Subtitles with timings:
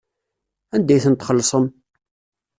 [0.75, 1.65] Anda ay ten-txellṣem?